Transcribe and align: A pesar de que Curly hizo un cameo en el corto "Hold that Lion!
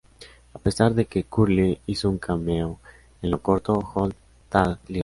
A 0.55 0.57
pesar 0.57 0.95
de 0.95 1.05
que 1.05 1.25
Curly 1.25 1.79
hizo 1.85 2.09
un 2.09 2.17
cameo 2.17 2.79
en 3.21 3.31
el 3.31 3.39
corto 3.39 3.73
"Hold 3.93 4.15
that 4.49 4.79
Lion! 4.87 4.99